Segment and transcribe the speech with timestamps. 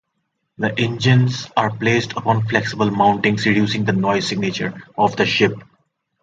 [0.57, 5.53] The engines are placed upon flexible mountings reducing the noise signature of the ship.